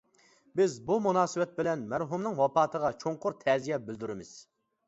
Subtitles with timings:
[0.59, 4.37] بىز بۇ مۇناسىۋەت بىلەن مەرھۇمنىڭ ۋاپاتىغا چوڭقۇر تەزىيە بىلدۈرىمىز.